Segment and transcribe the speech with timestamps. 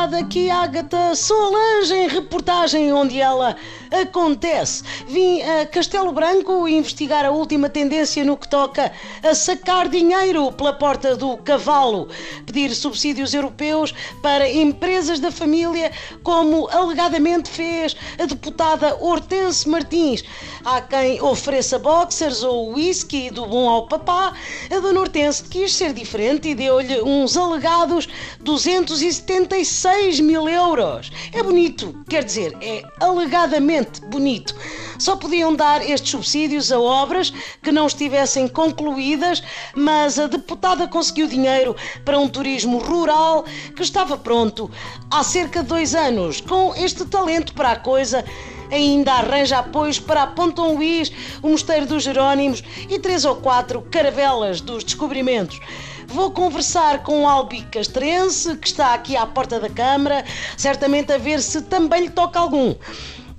[0.00, 3.54] aqui Agatha Solange em reportagem onde ela
[3.90, 4.82] acontece.
[5.06, 8.92] Vim a Castelo Branco investigar a última tendência no que toca
[9.22, 12.08] a sacar dinheiro pela porta do cavalo,
[12.46, 13.92] pedir subsídios europeus
[14.22, 15.90] para empresas da família,
[16.22, 20.24] como alegadamente fez a deputada Hortense Martins.
[20.64, 24.32] Há quem ofereça boxers ou whisky do bom ao papá.
[24.70, 28.08] A dona Hortense quis ser diferente e deu-lhe uns alegados
[28.40, 31.10] 276 mil euros.
[31.32, 34.54] É bonito, quer dizer, é alegadamente bonito.
[34.98, 39.42] Só podiam dar estes subsídios a obras que não estivessem concluídas,
[39.74, 44.70] mas a deputada conseguiu dinheiro para um turismo rural que estava pronto
[45.10, 46.40] há cerca de dois anos.
[46.40, 48.24] Com este talento para a coisa,
[48.70, 51.10] ainda arranja apoios para a Ponton Luís,
[51.42, 55.60] o Mosteiro dos Jerónimos e três ou quatro caravelas dos descobrimentos.
[56.06, 60.24] Vou conversar com o Albi Castrense, que está aqui à porta da Câmara,
[60.56, 62.74] certamente a ver se também lhe toca algum.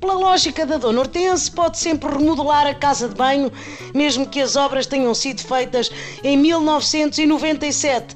[0.00, 3.50] Pela lógica da Dona Hortense, pode sempre remodelar a casa de banho,
[3.94, 5.90] mesmo que as obras tenham sido feitas
[6.22, 8.14] em 1997.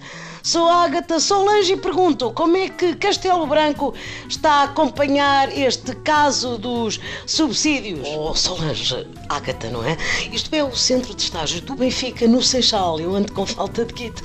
[0.48, 3.92] Sou Ágata Solange e pergunto como é que Castelo Branco
[4.26, 8.08] está a acompanhar este caso dos subsídios.
[8.16, 9.94] Oh, Solange, Ágata, não é?
[10.32, 12.98] Isto é o centro de estágio do Benfica no Seixal.
[12.98, 14.22] Eu ando com falta de kit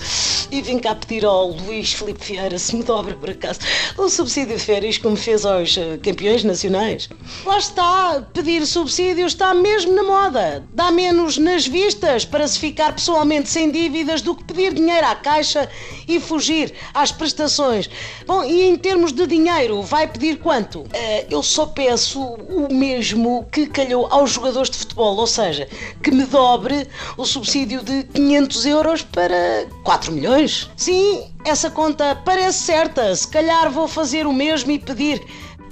[0.49, 3.59] e vim cá pedir ao Luís Filipe Vieira se me dobra por acaso
[3.97, 7.09] o subsídio de férias como fez aos eh, campeões nacionais.
[7.43, 10.63] Lá está, pedir subsídio está mesmo na moda.
[10.73, 15.15] Dá menos nas vistas para se ficar pessoalmente sem dívidas do que pedir dinheiro à
[15.15, 15.67] caixa
[16.15, 17.89] e fugir às prestações.
[18.25, 20.79] Bom, e em termos de dinheiro, vai pedir quanto?
[20.81, 20.87] Uh,
[21.29, 25.67] eu só peço o mesmo que calhou aos jogadores de futebol, ou seja,
[26.01, 30.69] que me dobre o subsídio de 500 euros para 4 milhões.
[30.75, 33.15] Sim, essa conta parece certa.
[33.15, 35.21] Se calhar vou fazer o mesmo e pedir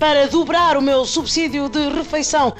[0.01, 2.53] para dobrar o meu subsídio de refeição.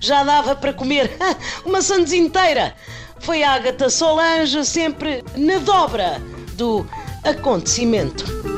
[0.00, 1.10] Já dava para comer
[1.64, 2.74] uma sandes inteira.
[3.20, 6.20] Foi a Agatha Solange sempre na dobra
[6.54, 6.86] do
[7.24, 8.49] acontecimento.